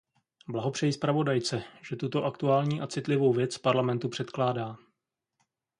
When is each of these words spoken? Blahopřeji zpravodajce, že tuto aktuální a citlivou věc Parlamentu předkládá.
Blahopřeji 0.49 0.93
zpravodajce, 0.93 1.63
že 1.89 1.95
tuto 1.95 2.23
aktuální 2.25 2.81
a 2.81 2.87
citlivou 2.87 3.33
věc 3.33 3.57
Parlamentu 3.57 4.09
předkládá. 4.09 4.77